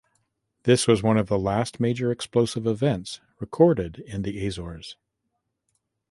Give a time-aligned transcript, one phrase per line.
[0.63, 4.97] This was one of the last major explosive events recorded in the Azores.